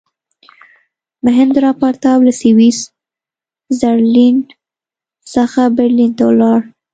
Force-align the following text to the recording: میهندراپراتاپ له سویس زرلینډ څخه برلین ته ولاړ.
میهندراپراتاپ 1.23 2.19
له 2.27 2.33
سویس 2.41 2.77
زرلینډ 3.79 4.45
څخه 5.33 5.61
برلین 5.77 6.11
ته 6.17 6.23
ولاړ. 6.29 6.59